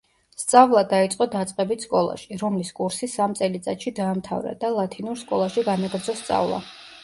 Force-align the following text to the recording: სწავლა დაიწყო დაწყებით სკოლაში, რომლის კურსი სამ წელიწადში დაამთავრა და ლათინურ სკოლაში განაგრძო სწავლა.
სწავლა 0.43 0.81
დაიწყო 0.93 1.27
დაწყებით 1.35 1.85
სკოლაში, 1.87 2.39
რომლის 2.43 2.73
კურსი 2.81 3.11
სამ 3.17 3.37
წელიწადში 3.43 3.95
დაამთავრა 4.03 4.57
და 4.67 4.75
ლათინურ 4.81 5.23
სკოლაში 5.25 5.69
განაგრძო 5.73 6.21
სწავლა. 6.27 6.67